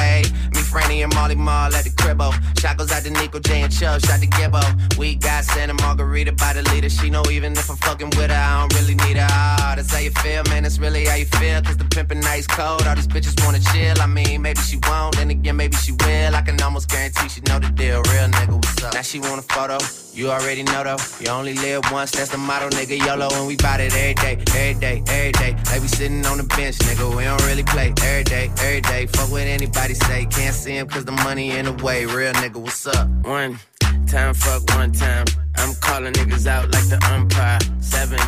[0.08, 0.57] YMCA.
[0.68, 2.32] Franny, and Molly Mall at the cribbo.
[2.60, 4.62] Shot goes out to Nico J and Chubb, shot to Gibbo.
[4.98, 6.90] We got Santa Margarita by the leader.
[6.90, 9.26] She know even if I'm fucking with her, I don't really need her.
[9.30, 10.64] Ah, that's how you feel, man.
[10.64, 11.62] That's really how you feel.
[11.62, 12.86] Cause the pimpin' nice cold.
[12.86, 14.00] All these bitches wanna chill.
[14.00, 16.34] I mean, maybe she won't, then again, maybe she will.
[16.34, 18.02] I can almost guarantee she know the deal.
[18.12, 18.94] Real nigga, what's up?
[18.94, 19.78] Now she want a photo.
[20.18, 20.98] You already know though.
[21.20, 22.98] You only live once, that's the motto, nigga.
[22.98, 25.56] YOLO, and we bout it every day, every day, every day.
[25.70, 27.16] Like we sitting on the bench, nigga.
[27.16, 29.06] We don't really play every day, every day.
[29.06, 30.26] Fuck what anybody say.
[30.26, 32.04] Can't see him cause the money in the way.
[32.04, 33.08] Real nigga, what's up?
[33.22, 33.58] One
[34.06, 35.26] time, fuck one time.
[35.56, 37.60] I'm calling niggas out like the umpire.
[37.80, 38.18] Seven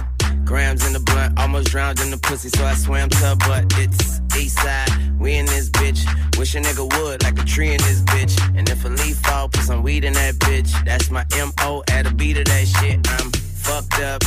[0.44, 4.20] grams in the blunt, almost drowned in the pussy, so I swam to, but it's
[4.38, 4.90] east side.
[5.18, 6.00] We in this bitch.
[6.38, 8.34] Wish a nigga would, like a tree in this bitch.
[8.56, 10.70] And if a leaf fall, put some weed in that bitch.
[10.84, 12.98] That's my MO at a beat of that shit.
[13.10, 14.22] I'm fucked up,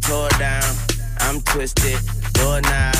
[0.00, 0.74] tore down.
[1.20, 1.98] I'm twisted,
[2.32, 2.96] doorknob,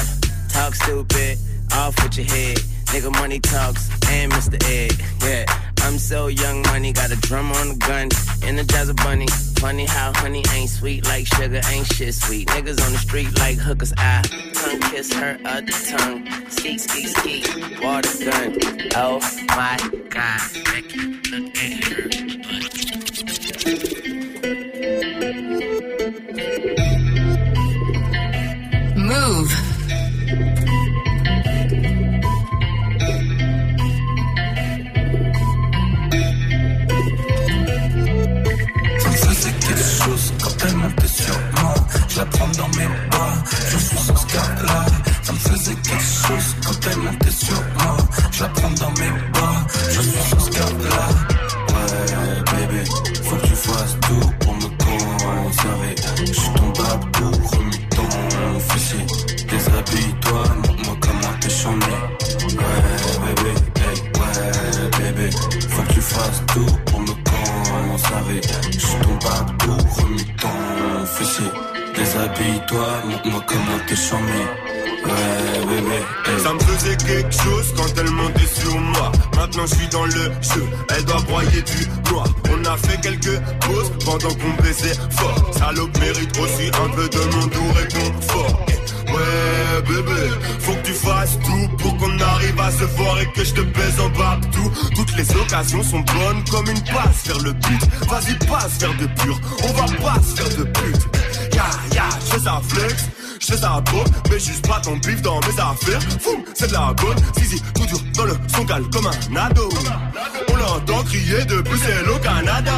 [0.51, 1.39] talk stupid,
[1.73, 2.59] off with your head.
[2.93, 4.63] Nigga money talks and Mr.
[4.69, 4.93] Ed,
[5.25, 5.47] yeah.
[5.79, 8.11] I'm so young, money got a drum on the gun,
[8.43, 9.27] energize a bunny.
[9.59, 12.49] Funny how honey ain't sweet like sugar, ain't shit sweet.
[12.49, 14.21] Niggas on the street like hookers, I
[14.53, 16.29] tongue kiss her other tongue.
[16.51, 17.43] Ski, ski, ski,
[17.83, 18.59] water gun.
[18.95, 19.79] Oh my
[20.11, 20.41] god,
[21.31, 22.09] look at her.
[28.97, 29.62] Move.
[42.57, 43.35] Dans mes bras,
[43.71, 44.87] je suis son là.
[45.23, 47.97] Ça me faisait quelque chose quand elle montait sur moi.
[48.31, 49.62] Je la prends dans mes bras,
[82.51, 85.51] On a fait quelques pauses pendant qu'on baisait fort.
[85.57, 88.67] Salope mérite aussi un peu de mon doux réconfort.
[89.09, 90.31] Ouais bébé,
[90.61, 93.61] faut que tu fasses tout pour qu'on arrive à se voir et que je te
[93.61, 94.73] baise en bas tout.
[94.95, 97.83] Toutes les occasions sont bonnes comme une passe vers le but.
[98.09, 101.55] Vas-y passe faire de pur, on va pas se faire de pute.
[101.55, 101.65] Ya
[101.95, 103.09] ya, je fais ça flex.
[103.41, 106.01] Je fais ça beau, mais juste pas ton bif dans mes affaires.
[106.21, 109.69] Fou, c'est de la bonne, zizi, tout dur dans le son calme comme un ado.
[110.73, 112.73] L'entend crier depuis c'est le Canada.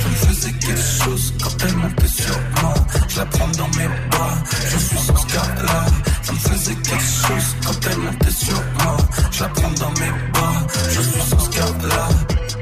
[0.00, 2.74] Ça me faisait quelque chose quand elle montait sur moi.
[3.08, 4.34] Je la prends dans mes bras,
[4.70, 5.84] je suis son là.
[6.22, 8.96] Ça me faisait quelque chose quand elle montait sur moi.
[9.30, 11.36] Je la prends dans mes bras, je suis son
[11.88, 12.08] là.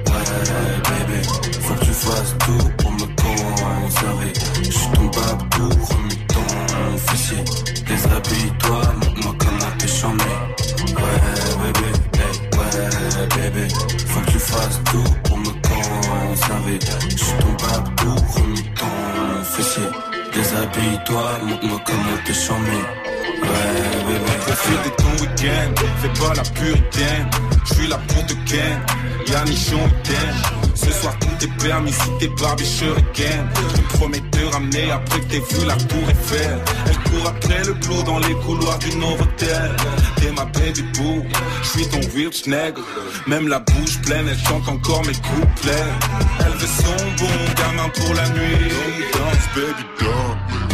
[0.06, 0.26] Ouais,
[0.88, 1.22] bébé,
[1.62, 4.32] faut que tu fasses tout pour me conserver.
[4.62, 5.53] Je suis ton babou,
[21.14, 22.70] Déshabille-toi, montre-moi comment t'es chambé.
[22.70, 24.32] Ouais, bébé.
[24.46, 27.30] Profite de ton week-end, fais pas la puritaine.
[27.66, 28.80] Je suis là pour te ken,
[29.28, 30.64] y'a week-end.
[30.74, 33.48] Ce soir tout est permis si t'es Barbie Shuriken.
[33.54, 36.58] Je te promets de te ramener après que t'aies vu la tour Eiffel.
[36.86, 39.70] Elle court après le clos dans les couloirs du Novotel.
[40.16, 41.22] T'es ma baby boo,
[41.62, 42.82] je suis ton rich nègre.
[43.28, 45.90] Même la bouche pleine, elle chante encore mes couplets.
[46.40, 48.72] Elle veut son bon gamin pour la nuit.
[49.12, 50.73] Danse baby danse.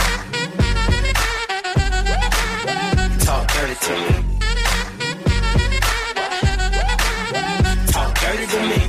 [3.81, 4.23] To me.
[7.87, 8.79] Talk dirty to me.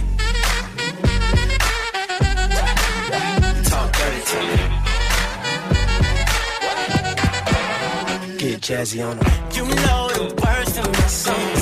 [3.64, 4.58] Talk dirty to me.
[8.38, 9.32] Get jazzy on them.
[9.54, 11.61] You know the words to my songs.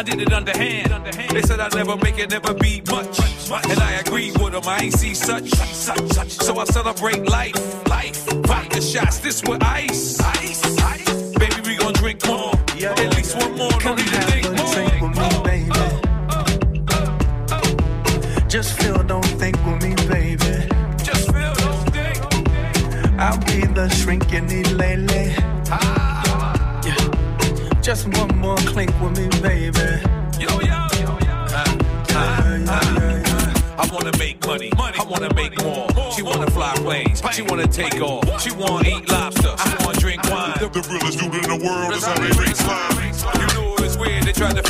[0.00, 1.14] I did it underhand.
[1.28, 3.20] They said I'd never make it, never be much.
[3.68, 5.50] And I agreed with them, I ain't see such.
[5.50, 7.19] So I celebrate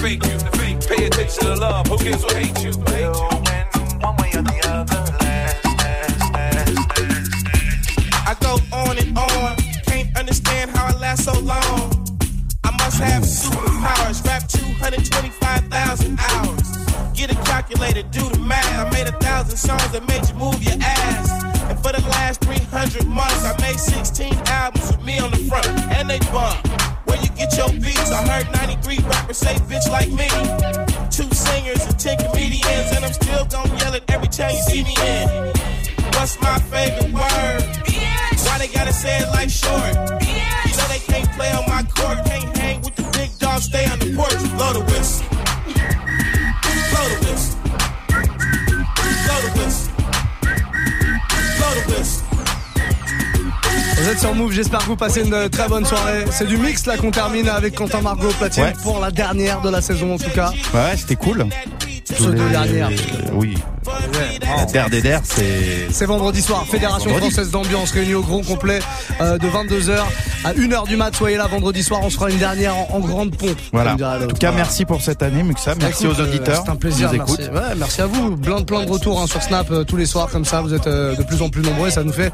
[0.01, 0.39] fake you.
[0.89, 2.73] Pay attention to love, who cares who hate you?
[8.27, 11.91] I go on and on, can't understand how I last so long.
[12.65, 16.77] I must have superpowers, rap 225,000 hours.
[17.15, 18.87] Get a calculator, do the math.
[18.87, 21.45] I made a thousand songs that made you move your ass.
[21.71, 25.69] And for the last 300 months, I made 16 albums with me on the front,
[25.93, 26.90] and they bump.
[27.11, 28.13] Where you get your beats?
[28.13, 30.31] I heard 93 rappers say bitch like me.
[31.11, 34.85] Two singers and 10 comedians, and I'm still gonna yell it every time you see
[34.85, 35.29] me in.
[36.15, 37.63] What's my favorite word?
[38.47, 39.93] Why they gotta say it like short?
[40.23, 43.87] You know they can't play on my court, can't hang with the big dogs, stay
[43.91, 44.39] on the porch.
[44.57, 45.27] Blow the whistle.
[46.91, 47.59] Blow the whistle.
[49.27, 49.93] Blow the whistle.
[51.59, 52.30] Blow the whistle.
[54.03, 56.25] Vous êtes sur Move, j'espère que vous passez une très bonne soirée.
[56.31, 58.73] C'est du mix là qu'on termine avec Quentin Margot Platine Ouais.
[58.83, 60.51] pour la dernière de la saison en tout cas.
[60.73, 61.47] Ouais, c'était cool.
[62.19, 62.89] Deux dernières.
[62.91, 63.55] Euh, oui.
[64.57, 65.89] La terre des der, c'est.
[65.91, 67.31] C'est vendredi soir, Fédération Vendredi.
[67.33, 68.79] Française d'Ambiance réunie au gros complet
[69.21, 69.97] euh, de 22h
[70.45, 71.15] à 1h du mat.
[71.15, 73.57] Soyez là vendredi soir, on se fera une dernière en, en grande pompe.
[73.73, 73.93] Voilà.
[73.95, 74.01] En tout
[74.37, 74.57] cas, Voilà.
[74.57, 75.75] merci pour cette année, Muxa.
[75.81, 76.63] Merci Écoute, aux euh, auditeurs.
[76.65, 77.11] C'est un plaisir.
[77.13, 77.41] Merci.
[77.43, 78.37] Ouais, merci à vous.
[78.37, 80.61] Plein de plein de retours hein, sur Snap euh, tous les soirs comme ça.
[80.61, 82.33] Vous êtes euh, de plus en plus nombreux et ça nous fait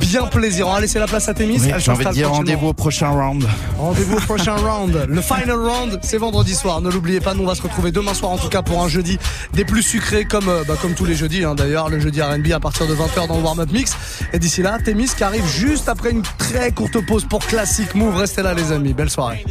[0.00, 0.66] bien plaisir.
[0.68, 1.58] On va laisser la place à Témis.
[1.60, 3.44] Oui, J'ai envie de dire rendez-vous au prochain round.
[3.78, 5.06] Rendez-vous au prochain round.
[5.08, 6.80] Le final round, c'est vendredi soir.
[6.80, 8.88] Ne l'oubliez pas, nous on va se retrouver demain soir en tout cas pour un
[8.88, 9.09] jeudi
[9.54, 11.88] des plus sucrés comme, euh, bah, comme tous les jeudis hein, d'ailleurs.
[11.88, 13.92] Le jeudi R&B à partir de 20h dans le warm-up mix.
[14.32, 18.16] Et d'ici là, Témis qui arrive juste après une très courte pause pour classique move.
[18.16, 18.92] Restez là les amis.
[18.92, 19.44] Belle soirée.